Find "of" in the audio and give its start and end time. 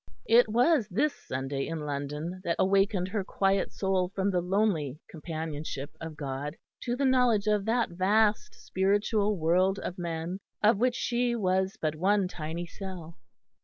6.01-6.17, 7.45-7.65, 9.77-9.99, 10.63-10.79